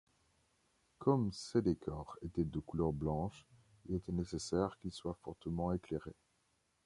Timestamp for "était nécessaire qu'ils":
3.93-4.91